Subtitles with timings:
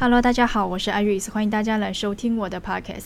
[0.00, 3.04] Hello，大家好，我是 Iris，欢迎大家来收听我的 Podcast。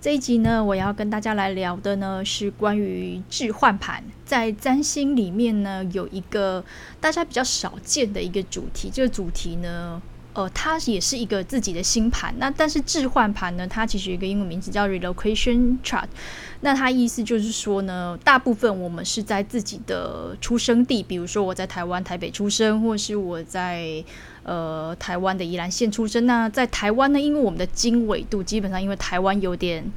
[0.00, 4.04] 这一集呢，我要跟大家来聊的呢是关于置换盘。
[4.24, 6.64] 在占星里面呢，有一个
[7.00, 10.00] 大家比较少见的一个主题，这个主题呢。
[10.36, 12.34] 呃，它也是一个自己的星盘。
[12.36, 16.04] 那但是置换盘呢，它其实一个英文名字叫 relocation chart。
[16.60, 24.04] 那它意思就是说呢，大部分我们是在自己的出生地，比如说我在台湾台北出生，或是我在
[24.42, 26.26] 呃台湾的宜兰县出生。
[26.26, 29.90] 那在台湾呢，因为我们的经纬度基本上，因为台湾有点。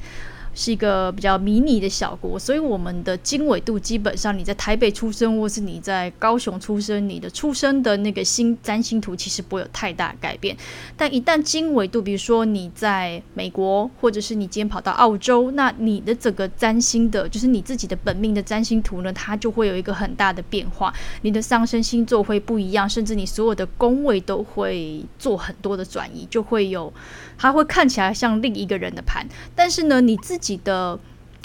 [0.60, 10.54] 是一个比较迷你的小国，所以我们的经纬度基本上，你在台北出生，或是你在高雄出生，你的出生的那个星占星图其实不会有太大改变。
[10.98, 20.92] 但一旦经纬度，比如说你在美国，或者是你今天跑到澳洲，那你的整个占星的，就是你自己的本命的占星图呢，它就会有一个很大的变化。
[21.22, 26.92] 你的上升星座会不一样，甚至你所有的宫位都会做很多的转移，就会有，
[27.38, 29.26] 它会看起来像另一个人的盘。
[29.54, 30.98] 但是呢，你自己己的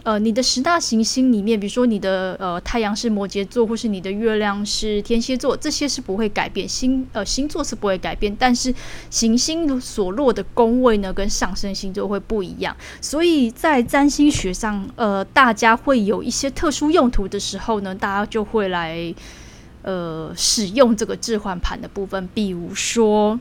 [0.03, 8.71] 呃，你的十大行星里面，比如说你的呃太阳是摩羯座，或是你的月亮是天蝎座，这些是不会改变，星呃星座是不会改变，但是
[9.09, 12.77] 行星所落的宫位呢，跟上升星座会不一样。
[13.01, 19.11] 所以在占星学上，呃，大家会有一些特殊用途的时候呢，大家就会来
[19.81, 23.39] 呃使用这个置换盘的部分，比如说。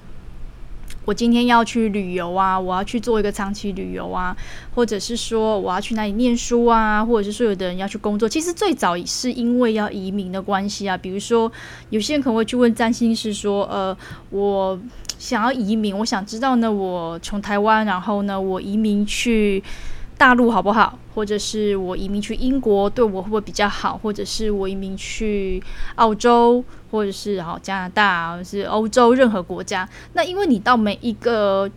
[1.04, 4.36] 我今天要去旅游啊，我要去做一个长期旅游啊，
[4.74, 8.28] 或者是说我要去哪里念书啊，或者是说有的人要去工作。
[8.28, 11.50] 其实最早是因为要移民的关系啊，比如说
[11.90, 13.96] 有些人可能会去问占星师说，呃，
[14.30, 14.78] 我
[15.18, 19.62] 想要移民，我想知道呢，我从台湾，然后呢，我移民去。
[20.16, 20.98] 大陆好不好？
[21.14, 23.98] 或者是我移民去英国，对我会不会比较好？
[23.98, 25.62] 或者是我移民去
[25.96, 29.88] 澳洲，或者是好加拿大，是欧洲任何国家？
[30.14, 31.70] 那因为你到每一个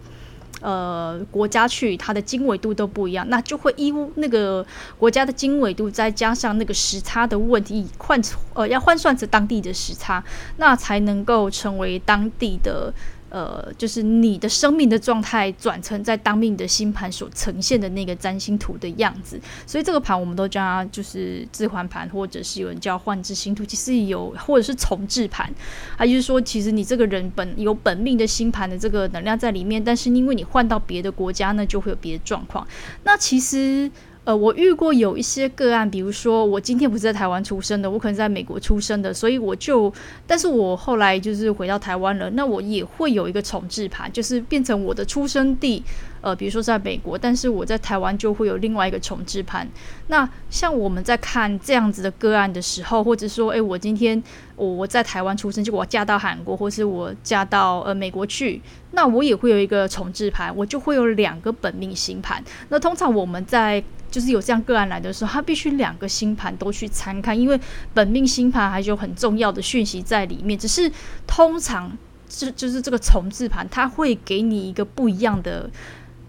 [0.61, 4.65] 呃国家去，它的经纬度都不一样，那就会依那个
[4.97, 8.19] 国家的经纬度，再加上那个时差的问题，换
[8.53, 10.23] 呃要换算成当地的时差，
[10.57, 12.93] 那才能够成为当地的。
[13.29, 25.53] 呃，就是你的生命的状态转成在当命的星盘所呈现的那个占星图的样子，所以这个盘我们都叫它就是置换盘，或者是有人叫换置星图，其实有或者是重置盘，
[25.97, 32.67] 还就是说，其实你这个人本有本命的星盘的这个能量在里面，但是因为你换到别的国家呢，就会有别的状况。
[33.03, 33.91] 那其实。
[34.27, 39.91] 呃，我遇过有一些个案，比如说我今天不是在台湾出生的，我可能在美国出生的，所以我就，
[40.27, 45.81] 但是我后来就是回到台湾了，那我也会有一个重置盘，就是变成我的出生地，
[46.19, 49.65] 呃，比如说在美国，但是我在台湾就会有另外一个重置盘。
[50.07, 54.21] 那像我们在看这样子的个案的时候，或者说，诶，我今天
[54.57, 58.61] 我我在台湾出生，结果我嫁到韩国，或是我嫁到呃美国去，
[58.91, 62.43] 那我也会有一个重置盘，我就会有两个本命星盘。
[62.67, 67.59] 那通常我们在就是有这样个案来的时候，他必须两个星盘都去参看，因为
[67.93, 70.57] 本命星盘还是有很重要的讯息在里面。
[70.57, 70.91] 只是
[71.25, 71.91] 通常
[72.27, 75.69] 就就是这个重置盘，它会给你一个不一样的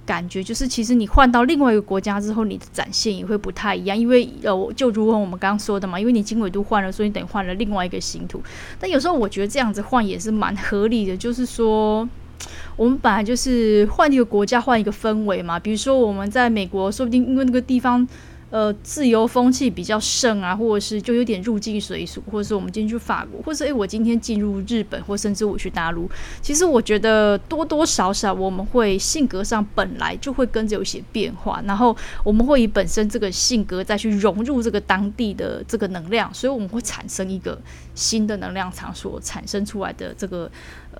[0.04, 3.96] 感觉，就是其实你换到另外一个国家之后，你的展现也会不太一样。
[3.96, 8.42] 因为呃，就如同我们刚刚说的嘛，因为你经纬度换了，所以等于换了另外一个星图。
[8.78, 12.08] 但有时候我觉得这样子换也是蛮合理的，就是说。
[12.78, 15.58] 我们本来就是换一个国家，换一个氛围嘛。
[15.58, 18.06] 比如说我们在美国，说不定因为那个地方，
[18.50, 26.10] 呃，自由风气比较盛啊，或者是就有点入境随俗，或者是我们今天去法国，或者是诶，我今天进入日本，或甚至我去大陆。
[26.40, 31.94] 其实我觉得多多少少我们会性格上本来就会跟着有些变化，然后
[32.24, 37.60] 我们会以本身这个性格再去融入这个当地的这个能量，所以我们会产生一个
[37.94, 40.50] 新的能量场所产生出来的这个。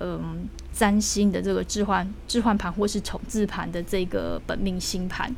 [0.01, 5.29] 嗯，占星的这个置换置换盘，或是重置盘的这个本命星盘。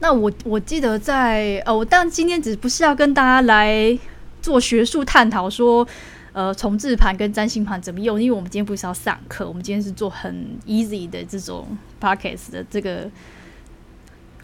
[0.00, 3.98] 那我我记得在呃，我当然今天只不是要跟大家来
[4.42, 5.86] 做学术探讨，说
[6.32, 11.66] 呃重置盘跟占星盘怎么用，因为我们今天不是要上课，我们今天是做很 easy 的这种
[12.00, 13.10] podcast 的这个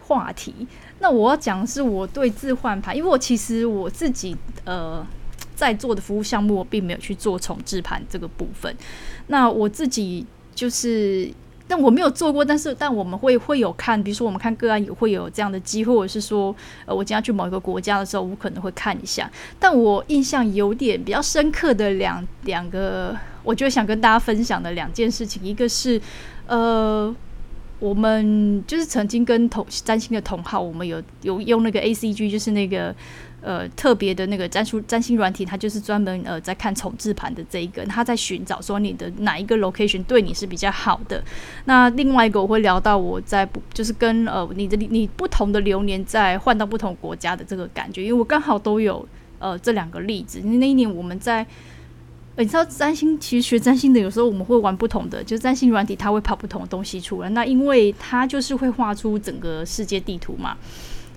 [0.00, 0.66] 话题。
[1.00, 5.06] 那我要讲的是我对置换盘，因为我其实我自己呃。
[5.54, 8.74] 在做的服务项目，我并没有去做重置盘这个部分。
[9.28, 10.26] 那我自己
[10.56, 11.30] 就是，
[11.66, 12.44] 但我没有做过。
[12.44, 16.54] 但是，但我们会会有看，比如说我们看个案也会有这样的机会，或者是说，
[16.86, 19.30] 呃，我今天要去某一个国家的时候，我可能会看一下。
[19.58, 26.00] 但我印象有点比较深刻的两两个，我就想跟大家分享的两件事情，一个是，
[26.46, 27.14] 呃，
[27.78, 32.94] 我们就是曾经跟同占星的同好，我们有有用那个 ACG，就是那个。
[33.42, 41.22] 呃特别的那个占星占星软体，它就是专门呃在看重置盘的这一个，它在寻找说你的哪一个 location 对你是比较好的。
[41.66, 49.06] 那另外一个我会聊到我在不就是跟呃你的你不同的流年在换到不同国家的这个感觉，因为我刚好都有
[49.38, 50.40] 呃这两个例子。
[50.40, 51.46] 那一年我们在。
[52.36, 57.28] 欸、你知道占星，其实学占星的有时候我们会玩不同的，就是占星软体它会跑不同的东西出来。
[57.28, 60.56] 那因为它就是会画出整个世界地图嘛，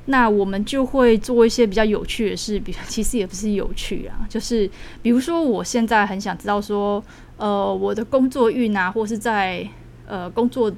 [0.05, 4.69] 那我们就会做一些比较有趣的事，比 其实也不是有趣啊，就是
[5.01, 7.03] 比如说我现在很想知道说，
[7.37, 9.67] 呃，我的工作运啊，或是在
[10.07, 10.71] 呃工作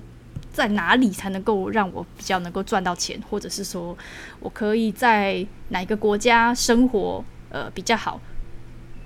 [0.53, 3.95] 在哪里才能够让我比较能够赚到钱，或者是说
[4.39, 8.19] 我可以在哪个国家生活呃比较好。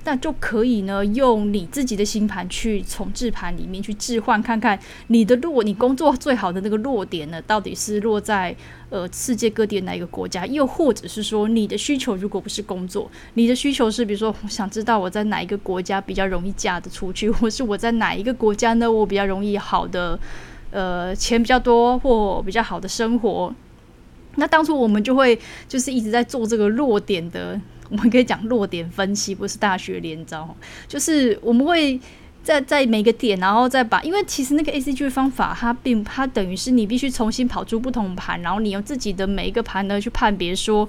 [0.04, 8.56] 那就可以呢，用你自己的星盘去重置盘里面去置换，看看你的落，你工作最好的那个落点呢，到底是落在
[8.90, 10.44] 呃世界各地哪一个国家？
[10.48, 20.20] 又或者是说，你的需求如果不是工作，你的需求是比如说，我想知道我在哪一个国家比较容易嫁得出去，或是我在哪一个国家呢，我比较容易好的
[20.72, 23.54] 呃钱比较多或比较好的生活？
[24.38, 25.38] 那当初我们就会
[25.68, 27.62] 就是一直在做这个落点的。
[27.92, 30.56] 我们可以讲落点分析，不是大学连招，
[30.88, 32.00] 就是我们会
[32.42, 40.88] 在在每个点，然后再把，因为其实那个 ACG 方法，它并它等于是你必须重新跑出不同盘，然后你用自己的每一个盘呢去判别说，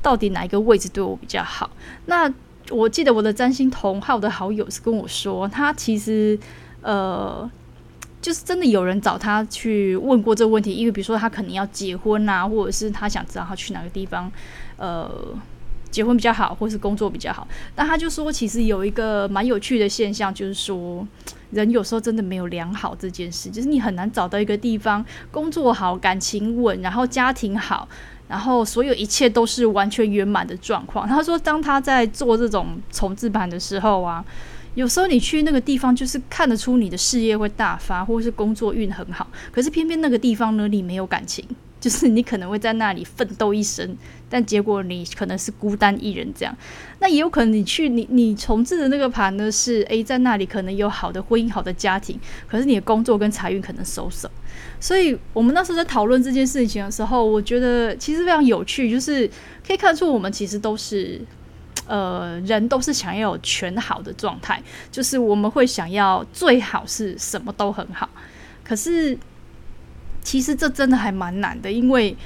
[0.00, 1.68] 到底哪一个位置对我比较好。
[2.04, 2.32] 那
[2.70, 6.38] 我记得我的占星同号的好友是跟我说，他其实
[6.80, 7.50] 呃，
[8.22, 14.30] 就是真的有人找他去问过这个问题，因为比如说他可能要结婚啊，或者是他想知道他去哪个地方，
[14.76, 15.10] 呃。
[15.96, 21.08] 结婚比较好，或是工作比较好，那他就说，其实有一个蛮有趣的现象，就是说，
[21.52, 27.88] 人有时候真的没有良好这件事，就是你很难找到一个地方，工作好，感情稳，然后家庭好，
[28.28, 31.08] 然后所有一切都是完全圆满的状况。
[31.08, 34.22] 他说，当他在做这种重置版的时候啊，
[34.74, 41.42] 有时候你去那个地方，就是看得出你的事业会大发，或是工作运很好，可是偏偏那个地方呢，你没有感情。
[41.86, 43.96] 就是你可能会在那里奋斗一生，
[44.28, 46.52] 但结果你可能是孤单一人这样。
[46.98, 52.18] 那也有可能你去你你重置的那个盘呢是诶，在那里可能有好的婚姻、好的家庭，
[52.48, 54.28] 可是你的工作跟财运可能收手。
[54.80, 59.30] 所以我们那时候在讨论这件事情的时候，我觉得其实非常有趣，就是
[59.64, 61.20] 可以看出我们其实都是
[61.86, 64.60] 呃人都是想要有全好的状态，
[64.90, 68.10] 就是我们会想要最好是什么都很好，
[68.64, 69.16] 可是。
[70.26, 72.16] 其实这真的还蛮难的，因为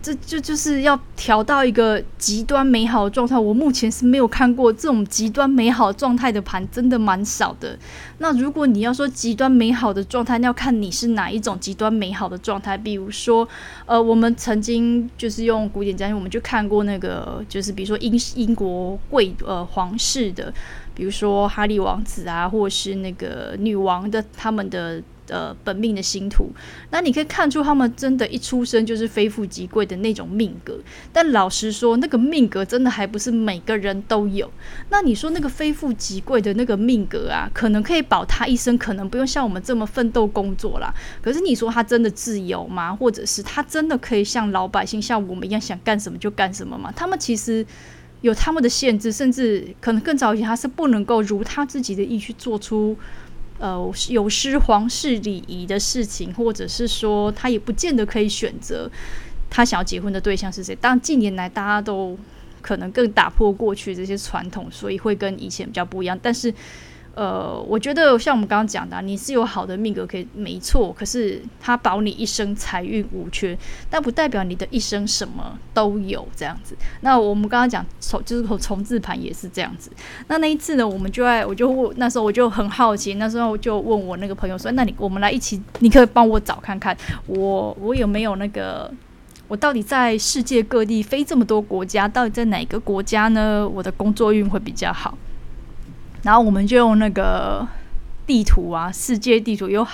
[0.00, 3.38] 这就就是要调到一个极端美好的状态。
[3.38, 7.78] 我目前是没有看过这种极端美好状态的盘，真的蛮少的。
[8.16, 12.78] 那如果你要说极端美好的状态，那要看你是哪一种极端美好的状态。
[12.78, 13.46] 比如说，
[13.84, 20.50] 呃，我们曾经就是用古典占星，我们就看过那个，就是比如说英英国贵呃皇室的，
[20.94, 25.02] 比如说哈利王子啊，或是那个女王的他们的。
[25.28, 26.50] 呃，本命的星图，
[26.90, 30.78] 那你可以看出他们真的，一出生就是非富即贵的那种命格。
[31.14, 34.50] 但老实说，那个命格真的还不是每个人都有。
[34.90, 40.92] 那你说那个非富即贵的那个命格啊，可能可以保他一生，可能不用像我们这么奋斗工作啦。
[41.22, 42.94] 可是你说他真的自由吗？
[42.94, 46.92] 或者是他真的可以像老百姓，像我们一样想干什么就干什么吗？
[46.94, 47.64] 他们其实
[48.20, 52.94] 有他们的限制，甚至可能更早以前他是不能够如他自己的意去做出。
[53.64, 58.90] 呃，有失皇室礼仪的事情，或者是说他也不见得可以选择
[59.48, 60.76] 他想要结婚的对象是谁。
[60.78, 62.14] 但，近年来大家都
[62.60, 66.18] 可能更打破过去这些传统，所以会跟以前比较不一样。
[66.20, 66.52] 但是。
[67.14, 73.56] 呃，我觉得像我们刚刚讲的，你是有好的命格可以没错，可是他保你一生财运无缺，
[73.88, 76.76] 但不代表你的一生什么都有这样子。
[77.02, 79.92] 那我们刚刚讲重就是重置盘也是这样子。
[80.26, 88.92] 那那一次呢，我们就在我就问那时候我就很好奇，那时候就问我那个朋友说：“那你我们来一起，你可以帮我找看看，我我有没有那个，
[89.46, 93.68] 我到底在世界各地飞这么多国家，到底在哪个国家呢？
[93.68, 95.16] 我的工作运会比较好。”
[96.24, 97.66] 然后我们就用那个
[98.26, 99.86] 地图啊，世界地图有，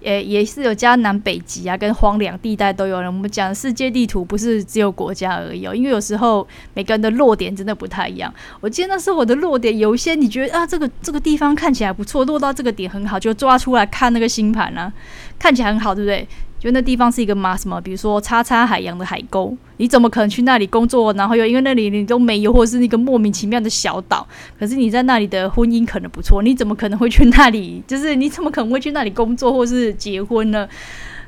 [0.00, 2.96] 也也是有加南北极啊，跟荒凉地带都有。
[2.96, 8.32] 我们讲世界地图不是只有国家而已哦，因为有时候每个人的落点真的不太一样。
[8.60, 14.90] 我记得那时候我的落点有一些，你觉得啊，这个这个地方看起来不错，落到这个点很好，就抓出来看那个星盘啊，
[15.38, 16.26] 看起来很好，对不对？
[16.58, 21.12] 就那地方是一个嘛什么，比如说叉叉海洋的海沟，你怎么可能去那里工作？
[21.12, 24.26] 然后又因为那里你都没有，或者是一个莫名其妙的小岛，
[24.58, 27.82] 可是你在那里的婚姻可能不错，你怎么可能会去那里？
[27.86, 30.68] 就是你怎么可能会去那里工作或是结婚呢？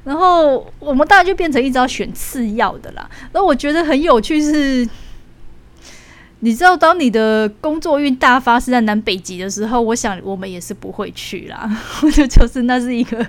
[0.03, 3.09] 然后我们大家就变成一直要选次要的啦。
[3.33, 4.89] 那我觉得很有趣是，
[6.43, 11.71] 你知道，当你的工作运大发是在南北极的时候，我想我们也是不会去啦
[12.03, 12.11] 我。
[12.11, 13.27] 就 就是那是一个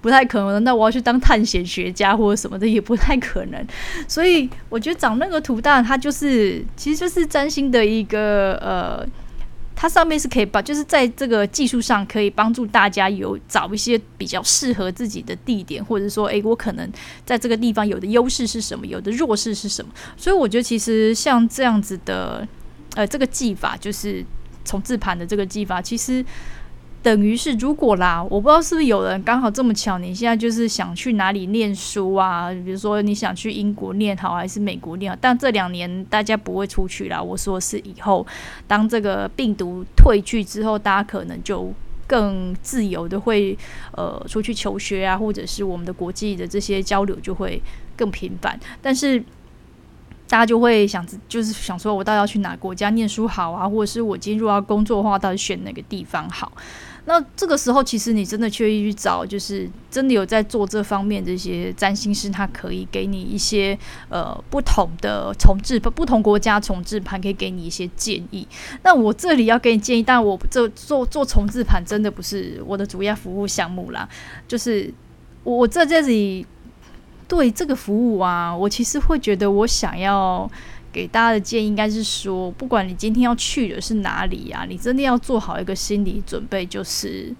[0.00, 0.62] 不太可能。
[0.62, 3.66] 那我要去当探险学家或者什么的，也不太可能。
[4.06, 9.06] 所以我觉得长那个图大，它就是其实就是占星的一个呃，
[9.82, 16.88] 它上面是可以把，就是在这个技术上可以帮助大家有找一些比较适合自己的地点，或者说，诶，我可能
[17.26, 19.90] 在这个地方有的优势是什么，有的弱势是什么。
[20.16, 22.46] 所以我觉得其实像这样子的。
[22.94, 24.22] 呃，这个技法就是
[24.66, 26.22] 从字盘的这个技法，其实
[27.02, 32.50] 等于是如果啦，我不知道是不是有人刚好这么巧，你现在就是想去哪里念书啊？
[32.64, 35.18] 比如说你想去英国念好，还是美国念好？
[35.20, 37.20] 但这两年大家不会出去啦。
[37.20, 38.24] 我说是以后，
[38.68, 41.72] 当这个病毒退去之后，大家可能就
[42.06, 43.58] 更自由的会
[43.96, 47.60] 呃出去求学啊，或者是我们的国际的这些交流就会
[47.96, 48.58] 更频繁。
[48.80, 49.22] 但是。
[50.28, 53.68] 大家就会想，就是想说，我到底要去哪国家念书好啊？
[53.68, 56.50] 或者是我今天如果要工作的话，到底选哪个地方好？
[57.04, 63.78] 那这个时候，其实你真的去去找，就是真的有在做这方面这些占星师，他可以给你一些
[64.08, 68.46] 呃不同的重置，不同国家重置盘，可以给你一些建议。
[68.82, 74.08] 那我这里要给你建议，但我这做做重置盘真的不是我的主要服务项目啦，
[74.46, 74.92] 就是
[75.44, 76.46] 我在这里。
[77.28, 80.50] 对这个服务啊，我其实会觉得，我想要
[80.92, 87.34] 给大家的建议应该是说，不管你今天要去的是哪里啊，你真的要做好一个心理准备，就是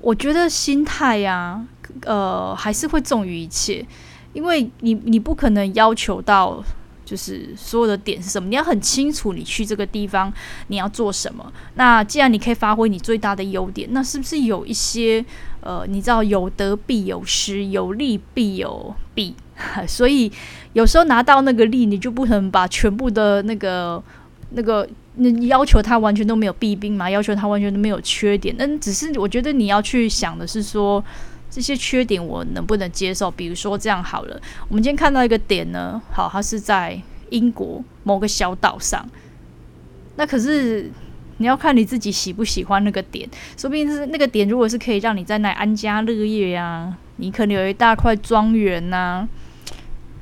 [0.00, 1.66] 我觉得心态呀，
[2.02, 3.86] 呃，还是会重于一切，
[4.32, 6.62] 因为你你不可能要求到。
[7.08, 8.50] 就是所有的点是什么？
[8.50, 10.30] 你要很清楚，你去这个地方
[10.66, 11.50] 你要做什么。
[11.76, 15.24] 那既然你可以发挥你最大的优点，那是不是有一些
[15.62, 19.34] 呃，你知道有得必有失，有利必有弊？
[19.86, 20.30] 所以
[20.72, 24.02] 有时候拿到那个利，你就不能把全部的那个
[24.50, 27.10] 那个那要求他完全都没有弊病嘛？
[27.10, 28.54] 要求他完全都没有缺点？
[28.58, 31.04] 那只是我觉得你要去想的是说。
[31.50, 33.30] 这些缺点我能不能接受？
[33.30, 34.38] 比如说这样好了，
[34.68, 37.00] 我们今天看到一个点呢，好，它是在
[37.30, 39.02] 英国某个小岛上。
[40.16, 40.90] 那可是
[41.38, 49.26] 你要看你自己喜不喜欢那个点，说不定是那个点，如果是可以让你在那安家乐业呀、你可能有一大块庄园呐。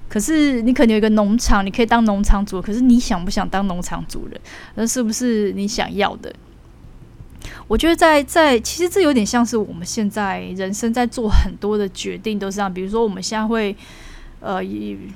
[0.09, 2.63] 可是你可能有一个农场，你可以当农场主。
[2.63, 4.41] 可是你想不想当农场主人？
[4.77, 6.33] 那是不是你想要的？
[7.69, 13.75] 我觉得在在其实这有点像是我们现在人生在做很多的决定都是这样，比如说我们现在会
[14.41, 14.61] 呃，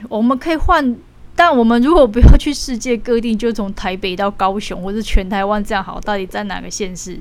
[0.08, 0.96] 我们可以换，
[1.36, 7.18] 但我们如果不要去世界各地，就从台北到高雄，或是全台湾这样好，到底在哪个县市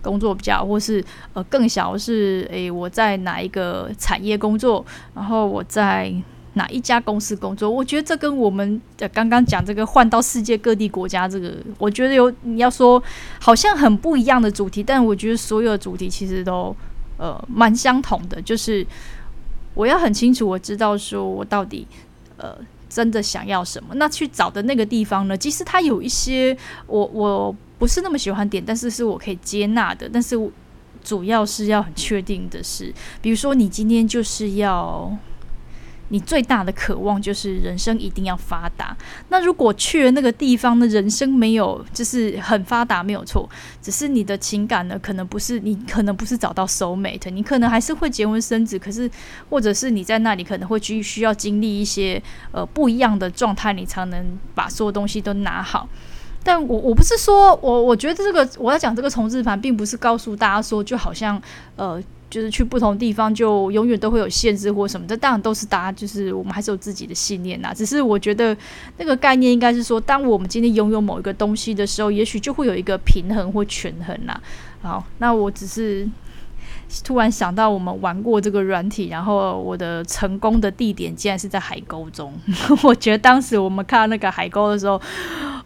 [0.00, 6.12] 工作比较，或是呃更小是诶我在哪一个产业工作，然后我在。
[6.54, 7.70] 哪一家公司工作？
[7.70, 13.02] 我觉得这跟我们的刚刚讲这个换到世界各地国家这个，我觉得有你要说
[13.40, 16.76] 好像很不一样的主题，但我觉得所有的主题其实都
[17.16, 18.86] 呃蛮相同的，就是
[19.72, 21.86] 我要很清楚，我知道说我到底
[22.36, 22.54] 呃
[22.88, 23.94] 真的想要什么。
[23.94, 26.54] 那去找的那个地方呢，其实它有一些
[26.86, 30.06] 我我不是那么喜欢点，但是是我可以接纳的。
[30.12, 30.38] 但是
[31.02, 32.92] 主要是要很确定的是，
[33.22, 35.10] 比如说你今天就是要。
[36.12, 38.94] 你最大的渴望就是人生一定要发达。
[39.30, 43.48] 那如果去了那个地方呢，人生没有就是很发达，没有错。
[43.80, 48.78] 只是你的情感呢，可能不是你可能不是找到 soul mate，你可能还是会结婚生子。
[48.78, 49.10] 可是，
[49.48, 55.88] 或者是你在那里可能会需需要经历一些呃不一样的状态，你才能把所有东西都拿好。
[56.44, 61.40] 但我我不是说我我觉得这个我要讲这个重置盘，并不是告诉大家说就好像
[61.76, 61.98] 呃。
[62.32, 67.74] 就是去不同地方就永远都会有限制或什么这，当然都是大家就是我们还是有自己的信念呐。
[67.76, 68.56] 只是我觉得
[68.96, 74.40] 那个概念应该是说，当我们今天拥有某一个东西的时候，也许就会有一个平衡或权衡呐。
[74.80, 76.08] 好，那我只是。
[77.02, 82.30] 突然想到，我们玩过这个软体，然后我的成功的地点竟然是在海沟中。
[82.84, 85.00] 我觉得当时我们看到那个海沟的时候，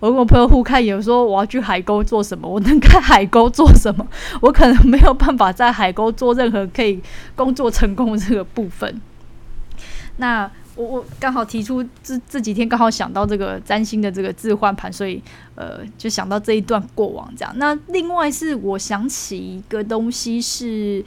[0.01, 2.49] 我跟我朋友互看，有说我要去海沟做什么？
[2.49, 4.07] 我能看海沟做什么？
[4.43, 7.01] 我可能没有办法在海沟做任何可以
[7.35, 9.01] 工作成功的这个部分。
[10.19, 10.51] 那。
[10.77, 15.23] 我我刚好提出这这几天刚好想到这个占星的这个置换盘，所以
[15.55, 17.55] 呃就想到这一段过往这样。
[17.57, 21.03] 那另外是我想起一个东西是，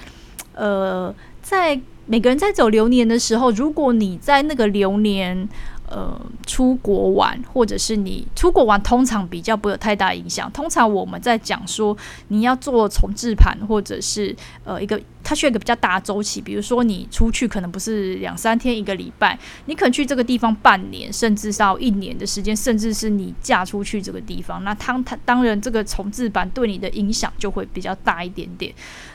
[0.55, 5.47] 呃，在每个人在走流年的时候，如果你在那个流年。
[5.89, 10.51] 呃，出国玩，或者是你出国玩，通常比较不有太大影响。
[10.51, 28.71] 通常我们在讲说你要做重置盘，或者是呃一个它需要一个比较大的周期，比如说你出去可能不是两三天一个礼拜，你可能去这个地方半年，甚至到一年的时间，甚至是你嫁出去这个地方，那它它当然这个重置版对你的影响就会比较大一点点。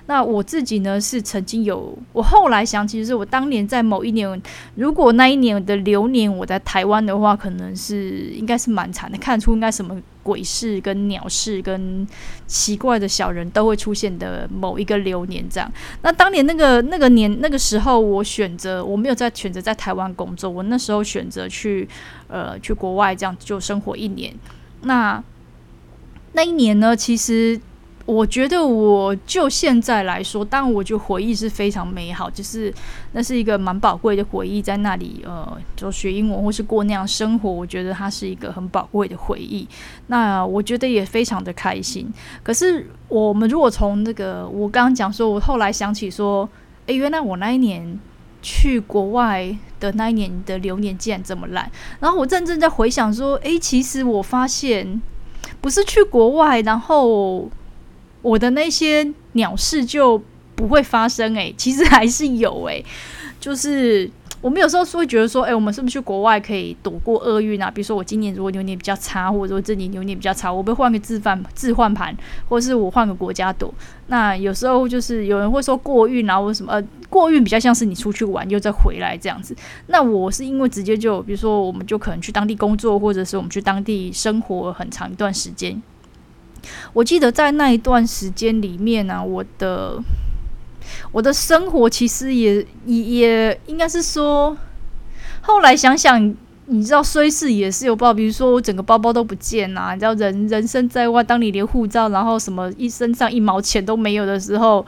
[0.07, 4.43] 那我自己呢是曾经有，我后来想起是我当年在某一年，
[4.75, 10.01] 如果那一年的流年我在台湾的话，可能是应该是蛮惨的，看出应该什么。
[10.25, 12.09] 鬼事跟鸟事跟
[12.47, 15.71] 奇怪的小人都会出现的某一个流年，这样。
[16.01, 21.87] 那当年那个那个年那个时候，我选择我没有在选择在台湾工作，我那时候选择去
[22.29, 24.35] 呃去国外这样就生活一年。
[24.85, 25.23] 那
[26.33, 27.61] 那一年呢，其实。
[28.07, 32.73] 我觉得，我就现在来说，当然，我觉得回忆是非常美好，就是
[33.13, 39.67] 那是一个蛮宝贵的回忆，在那里，呃，就学英文或是过那样生活，我觉得它是一个很宝贵的回忆。
[40.09, 42.07] 那我觉得也非常的开心。
[42.43, 46.47] 可是，我们如果从那个我刚刚讲说，我后来想起说，
[46.85, 47.99] 诶，原来我那一年
[48.43, 51.71] 去国外的那一年的流年竟然这么烂。
[52.01, 55.01] 然后我真正在回想说，诶，其实我发现
[55.63, 57.49] 不是去国外，然后。
[58.25, 60.21] 我的那些鸟事就
[60.55, 62.83] 不会发生诶、其实还是有诶、
[63.39, 67.71] 就是我们有时候是会觉得说，诶、我们是不是去国外可以躲过厄运啊？
[67.71, 72.17] 比如说我今年如果牛年比较差，或者说这年牛年比较差，我会换个置换置换盘，
[72.49, 73.73] 或是我换个国家躲。
[74.07, 79.55] 那有时候就是有人会说过运啊，或什么呃，过运比较像是你出去玩又再回来这样子。
[79.89, 85.83] 那我是因为直接就比如说我们就可能去当地工作，或者是我们去当地生活很长一段时间。
[86.95, 90.03] 我记得在那一段时间里面呢、我的
[91.13, 94.57] 我的生活其实也也也应该是说，
[95.43, 96.35] 后来想想，
[96.67, 104.87] 你知道，虽是也是有报，比如说我整个包包都不见啊，你知道，人人生在外，当你连护照，然后什么一身上一毛钱都没有的时候。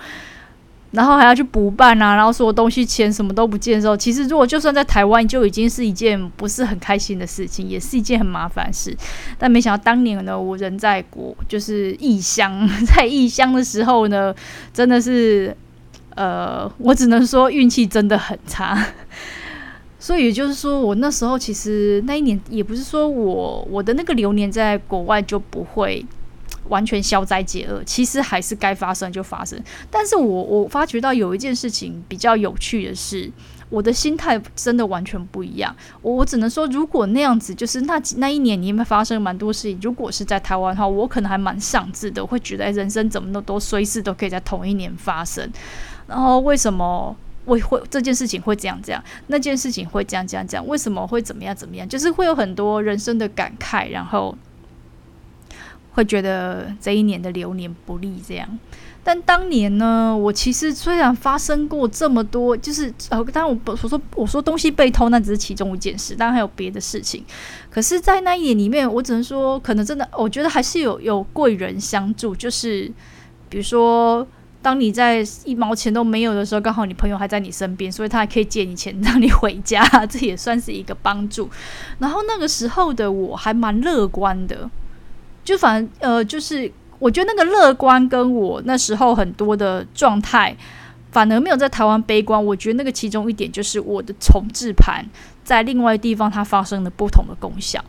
[0.93, 8.97] 然后还要去补办啊，然后所有东西钱什么都不见的时候，其实如果就算在台湾，就已经是一件不是很开心的事情，也是一件很麻烦事。
[9.39, 14.35] 但没想到当年呢，我人在国，就是异乡， 在异乡的时候呢，
[14.73, 15.55] 真的是，
[16.15, 18.87] 呃，我只能说运气真的很差。
[19.99, 26.05] 所以也就是说，我那时候其实那一年也不是说我我的那个流年在国外就不会。
[26.69, 29.61] 完全消灾解厄，其实还是该发生就发生。
[29.91, 33.31] 但是我我发觉到有一件事情比较有趣的是，
[33.69, 35.75] 我的心态真的完全不一样。
[36.03, 39.79] 我我只能说，如果那样子，就是那那一年你们发生蛮多事情？
[39.83, 45.51] 如果是在台湾的话，我可能还蛮丧志的，会觉得人生怎么那么多衰事都可以在同一年发生。
[46.07, 49.03] 然后为什么我会这件事情会这样这样？
[49.27, 50.67] 那件事情会这样这样这样？
[50.67, 51.89] 为什么会怎么样怎么样？
[51.89, 54.37] 就是会有很多人生的感慨，然后。
[55.97, 58.47] 会觉得这一年的流年不利，这样。
[59.03, 67.25] 但当年呢，我其实虽然发生过这么多，就是呃，当然我不我说我说东西被偷，那只是其中一件事，当然还有别的事情。
[67.71, 72.35] 可是，在那一年里面，我只能说，可能真的，我觉得还是有有贵人相助。
[72.35, 72.93] 就是
[73.49, 74.27] 比如说，
[74.61, 81.49] 当你在一毛钱都没有的时候，刚好你朋友还在你身边，所以他还可以借你钱让你回家， 这也算是一个帮助。
[82.01, 84.69] 然后那个时候的我还蛮乐观的。
[85.47, 90.55] 就反呃，就是我觉得那个乐观跟我那时候很多的状态，
[91.13, 92.45] 反而没有在台湾悲观。
[92.45, 95.05] 我觉得那个其中一点就是我的重置盘
[95.45, 97.83] 在另外地方它发生了不同的功效。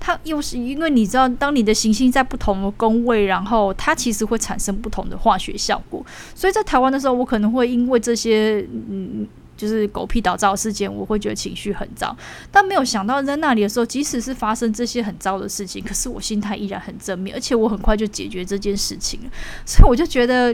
[0.00, 6.04] 它又是因为你知道，当你的行星在不同的宫位，然后它其实会产生不同的化学效果。
[6.34, 9.28] 所以在台湾的时候，我可能会因为这些嗯。
[9.62, 12.16] 就是狗屁倒灶事件，我会觉得情绪很糟，
[12.50, 19.30] 但没有想到在那里的时候，即使是发生这些很糟的事情，可是我心态依然很正面，而且我很快就解决这件事情了。
[19.64, 20.52] 所以我就觉得，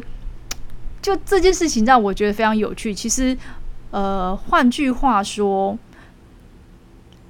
[1.01, 2.93] 就这件事情让我觉得非常有趣。
[2.93, 3.35] 其实，
[3.93, 5.79] 呃，换句话说。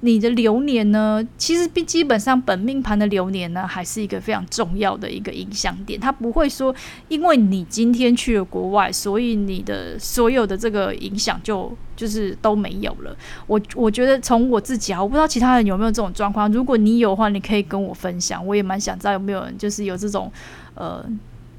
[0.01, 1.21] 你的流年呢？
[1.37, 5.99] 其实基基本上本命盘的流年呢，还是一个非常重要的一个影响点。
[5.99, 6.73] 它不会说，
[7.09, 13.13] 因为你今天去了国外，所以你的所有的这个影响就就是都没有了。
[13.45, 16.49] 我我觉得从我自己啊，我不知道其他人有没有这种状况。
[16.51, 18.45] 如果你有的话，你可以跟我分享。
[18.47, 20.31] 我也蛮想知道有没有人就是有这种
[20.75, 21.05] 呃，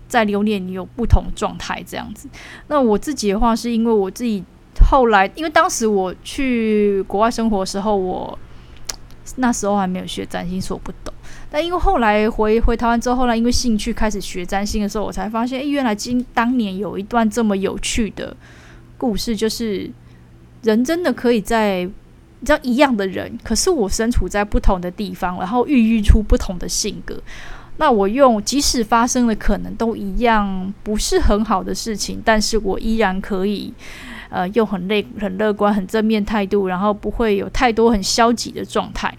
[0.09, 2.26] 在流年里有不同状态这样子。
[2.68, 4.42] 那我自己的话，是因为我自己。
[4.88, 8.38] 后来，因为当时我去国外生活的时候，我
[9.37, 11.14] 那时候还没有学占星，所以我不懂。
[11.51, 18.37] 但因为后来回回台湾之后，后来因为兴趣开始学占星的时候，我才发现，哎，原来今当年有一段这么有趣的
[18.97, 19.90] 故事，就是
[20.62, 21.88] 人真的可以在
[22.40, 27.21] 你知道一样的人，可是我身处在不同的地方，然后孕育出不同的性格。
[27.77, 33.73] 那我用即使发生的可能都一样不是很好的事情，但是我依然可以，
[34.31, 39.14] 呃，用很乐很乐观、很正面态度，然后不会有太多很消极的状态。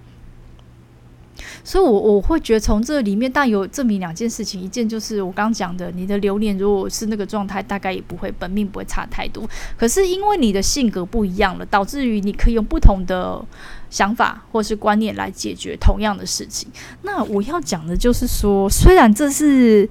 [1.64, 9.48] 所以我，我会觉得从这里面，但有证明两件事情，一件就是我刚讲的，你的流年如果是那个状态，大概也不会本命不会差太多。
[9.78, 13.44] 可是因为你的性格不一样了，导致于你可以用不同的
[13.92, 16.68] 想法或是观念来解决同样的事情。
[17.04, 19.88] 那我要讲的就是说，虽然这是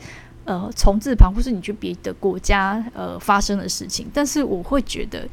[0.50, 5.28] 呃从字旁或是你去别的国家呃发生的事情，但是我会觉得。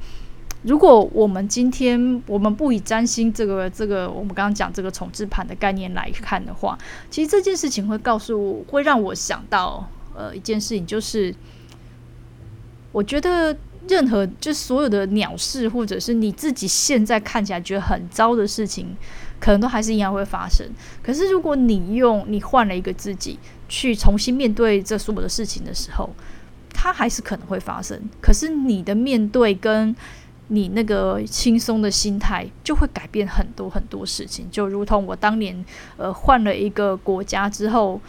[0.63, 6.77] 如果我们今天我们不以占星这个这个我们刚刚讲这个重置盘的概念来看的话，
[7.11, 11.33] 其实这件事情会告诉我，会让我想到呃一件事情，就是
[12.91, 13.55] 我觉得
[13.87, 18.97] 任何就所有的鸟事，或者是你自己现在看起来觉得很糟的事情，
[19.39, 20.67] 可能都还是一样会发生。
[21.03, 26.09] 可是如果你用你换了一个自己去重新面对这所有的事情的时候，
[26.73, 27.99] 它还是可能会发生。
[28.21, 29.95] 可是你的面对跟
[30.49, 35.65] 你那个轻松的心态就会改变很多很多事情，就如同我当年
[35.97, 37.99] 呃换了一个国家之后，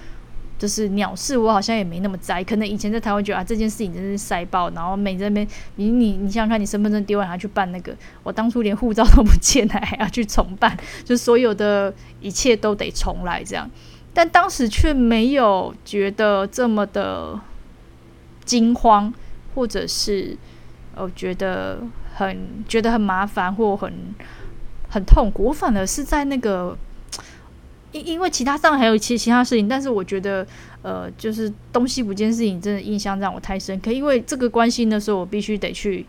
[0.56, 7.92] 就是鸟事我好像也没那么在意，可能以前在台湾觉得啊这件事情真是塞爆，然后每在那边你你你想想看，你身份证丢完还去办那个，
[8.22, 13.68] 我当初连护照都不见了还要去重办，就所有的一切都得重来这样，
[14.18, 17.38] 但当时却没有觉得这么的
[18.44, 19.14] 惊慌，
[19.54, 20.36] 或者是
[20.96, 21.78] 我觉得。
[22.18, 23.92] 很觉得很麻烦或很
[24.90, 26.76] 很痛苦，我反而是在那个，
[27.92, 30.44] 因因为其他上还有其其他事情，但是我觉得
[30.82, 36.04] 呃，就是东西不见事情真的印象让我太深刻，因为这个关系的时候我必须得去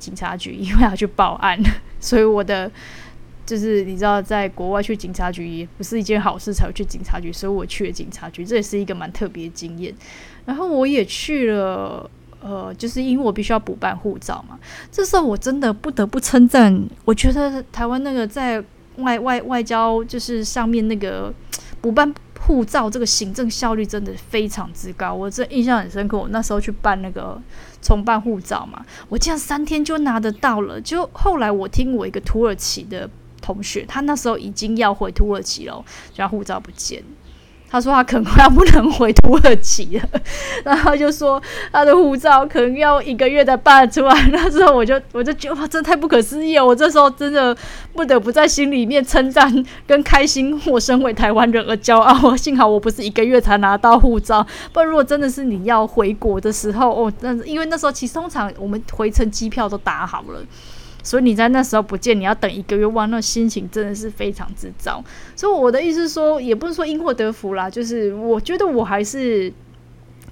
[0.00, 1.56] 警察局，因为要去报案，
[2.00, 2.68] 所以我的
[3.50, 9.92] 就是你知道，在国外去警察局也不是一件好事，才会去警察局，所以我去了警察局，这也是一个蛮特别的经验。
[10.44, 12.08] 然后我也去了。
[12.42, 14.58] 呃，就是因为我必须要补办护照嘛，
[14.90, 18.64] 这时候我真的不得不称赞，我觉得台湾那个在
[18.96, 21.30] 外外外交就是上面那个
[21.82, 26.16] 补办护照这个行政效率真的非常之高，我这印象很深刻。
[26.16, 27.38] 我那时候去办那个
[27.82, 30.80] 重办护照嘛，我这样三天就拿得到了。
[30.80, 33.06] 就后来我听我一个土耳其的
[33.40, 37.02] 同学，他那时候已经要回土耳其了，就他护照不见。
[37.72, 40.02] 他说他可能要不能回土耳其了，
[40.64, 44.28] 然后就说他的护照可能要一个月才办出来。
[44.32, 46.66] 那时候我就我就觉得哇，真太不可思议了！
[46.66, 47.56] 我这时候真的
[47.92, 52.36] 不得不在心里面称赞跟开心，我身为台湾人而骄傲。
[52.36, 60.40] 幸好我不是一个月才拿到护照，不然如果真的是你要回国的时候哦，那因为那时候其实通常我们回程机票都打好了。
[61.02, 65.02] 所以你在那时候不见，你要等一个月，哇，那心情真的是非常之糟。
[65.34, 69.52] 所以我的意思是说，也不是说因祸得福啦，就是我觉得我还是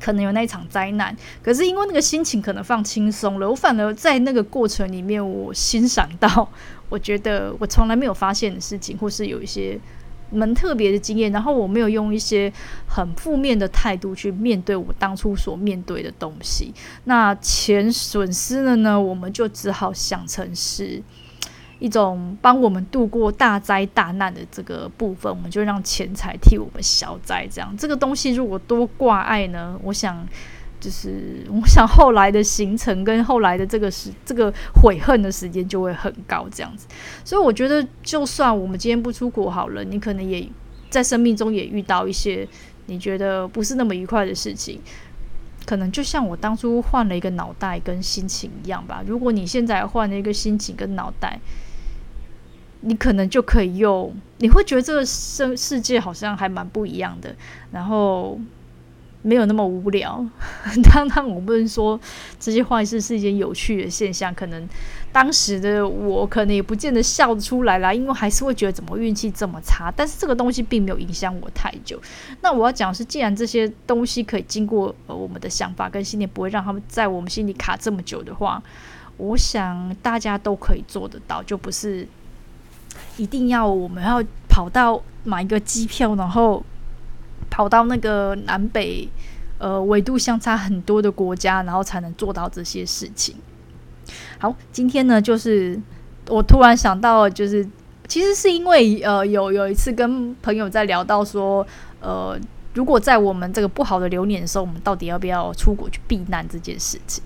[0.00, 6.48] 可能有那一场灾难，可是因为那个心情可能放轻松了，我反而在那个过程里面，我欣赏到，
[6.88, 9.78] 我觉得我从来没有发现的事情，或是有一些。
[10.30, 12.52] 蛮特别的经验，然后我没有用一些
[12.86, 16.72] 很负面的态度去面对我当初所面对的东西。
[17.04, 21.02] 那钱损失了呢，我们就只好想成是
[21.78, 27.46] 一种帮我们度过大灾大难的这个部分，我们就让钱财替我们消灾。
[27.50, 30.26] 这样，这个东西如果多挂碍呢，我想。
[30.80, 36.86] 就是我想后来的行程跟后来的这个时 这个悔恨的时间就会很高，这样子。
[37.24, 40.48] 所以我觉得，就算我们今天不出国好了，你可能也
[40.88, 42.46] 在生命中也遇到一些
[42.86, 44.80] 你觉得不是那么愉快的事情。
[45.66, 49.02] 可能就像我当初换了一个脑袋跟心情一样吧。
[49.06, 51.40] 如果你现在换了一个心情跟脑袋，
[52.82, 57.34] 你可能就可以用，你会觉得这个世世界好像还蛮不一样的。
[57.72, 58.38] 然后。
[59.22, 60.24] 没有那么无聊，
[60.85, 61.98] 当当我不能说
[62.38, 64.66] 这些坏事是一件有趣的现象，可能
[65.12, 69.92] 当时的我可能也不见得笑得出来啦，因为还是会觉得怎么运气这么差。
[69.94, 72.00] 但是这个东西并没有影响我太久。
[72.42, 78.62] 那我要讲的是，既然这些东西可以经过我们的想法跟信念，不会让他们在我们心里卡这么久的话，
[79.16, 82.07] 我想大家都可以做得到，就不是
[83.16, 86.64] 一定要我们要跑到买一个机票，然后。
[87.50, 89.08] 跑到那个南北，
[89.58, 93.37] 呃，纬度相差很多的国家，然后才能做到这些事情。
[94.38, 95.78] 好，今天呢，就是
[96.28, 97.66] 我突然想到，就是
[98.06, 101.66] 其实是因为呃，有有一次跟朋友在聊到说，
[102.00, 102.38] 呃，
[102.74, 107.22] 如果在我们这个不好的流年的时候，我们到底要不要出国去避难这件事情。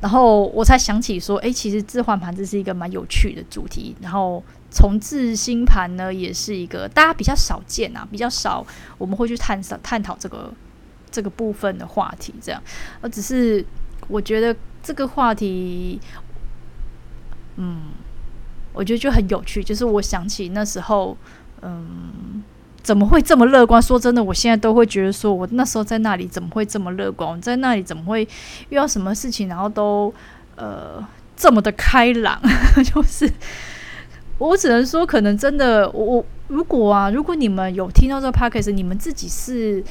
[0.00, 3.94] 然后我才想起说，诶，其实置换盘这是一个蛮有趣的主题。
[4.00, 4.42] 然后
[4.74, 8.66] 重置星盘呢，也是一个大家比较少见啊，比较少
[8.98, 10.52] 我们会去探讨探讨这个
[11.10, 12.34] 这个部分的话题。
[12.42, 12.60] 这样，
[13.00, 13.64] 而只是
[14.08, 16.00] 我觉得这个话题，
[17.56, 17.82] 嗯，
[18.72, 19.62] 我觉得就很有趣。
[19.62, 21.16] 就是我想起那时候，
[21.62, 22.42] 嗯。
[22.84, 23.80] 怎么会这么乐观？
[23.80, 27.30] 说真的，我现在都会觉得，说我那时候在那里怎么会这么乐观？
[27.30, 28.28] 我在那里怎么会
[28.68, 30.12] 遇到什么事情，然后都
[30.56, 31.02] 呃
[31.34, 32.38] 这么的开朗？
[32.84, 33.26] 就是
[34.38, 39.82] 我只能说，可能真的，我如果啊，如果你们有听到这个 podcast，你们自己是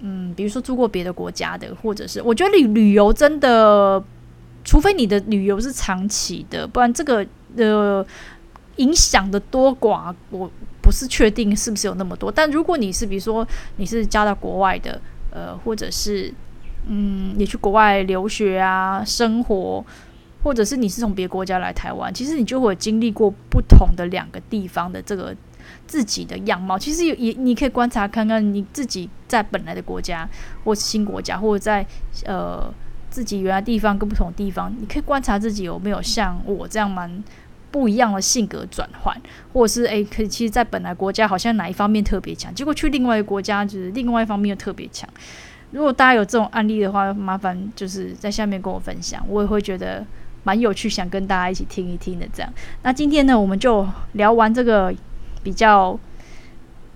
[0.00, 4.02] 嗯，比如说住过别的国家的，或者是我觉得旅旅游真的，
[4.64, 8.04] 除非你的旅游是长期的，不然这个呃
[8.76, 10.50] 影响的多寡我。
[10.80, 13.46] 不是确定是不是有那么多，但如果你是比如说
[13.76, 14.98] 你是嫁到国外的，
[15.30, 16.32] 呃，或者是
[16.86, 19.84] 嗯，你去国外留学啊、生活，
[20.48, 25.36] 或者是你是从别国家来台湾，其实你就会经历过不同的两个地方的这个
[25.86, 26.78] 自己的样貌。
[26.78, 30.26] 其实也也你可以观察看看你自己在本来的国家，
[30.64, 31.84] 或是新国家，或者在
[32.24, 32.72] 呃
[33.10, 37.22] 自己原来地方跟不同地方，你可以观察自己有没有像我这样蛮。
[37.70, 39.14] 不一样的性格转换，
[39.52, 45.06] 或者是诶，可以其实，在本来国家好像哪一方面特别强，结果去另外一个国家，就是另外一方面又特别强。
[45.70, 50.02] 如果大家有这种案例的话，麻烦就是在下面跟我分享，我也会觉得
[50.48, 52.26] 蛮有趣，想跟大家一起听一听的。
[52.32, 52.50] 这样，
[52.82, 54.90] 那今天呢，我们就聊完这个
[55.42, 55.98] 比较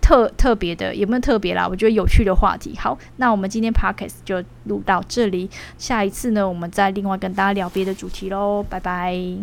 [0.00, 1.68] 特特别的，有没有特别啦？
[1.68, 2.74] 我觉得有趣的话题。
[2.78, 8.64] 好，那我们今天 Podcast 就录到这里，下一次呢，我们再另外跟大家聊别的主题喽。
[8.66, 9.36] 拜拜。